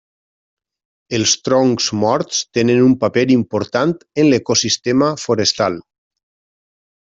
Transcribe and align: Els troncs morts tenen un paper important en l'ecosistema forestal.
Els 1.17 1.33
troncs 1.47 1.89
morts 2.05 2.39
tenen 2.59 2.81
un 2.87 2.97
paper 3.05 3.27
important 3.35 3.95
en 4.25 4.29
l'ecosistema 4.33 5.15
forestal. 5.29 5.81